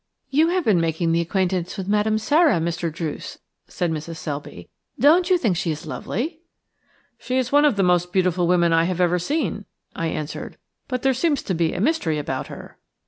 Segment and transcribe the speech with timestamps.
[0.31, 2.91] "You have been making acquaintance with Madame Sara, Mr.
[2.91, 4.15] Druce," said Mrs.
[4.15, 4.67] Selby.
[4.99, 6.39] "Don't you think she is lovely?"
[7.19, 11.03] "She is one of the most beautiful women I have ever seen," I answered, "but
[11.03, 12.79] there seems to be a mystery about her."